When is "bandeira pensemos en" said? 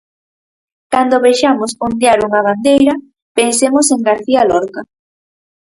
2.47-3.99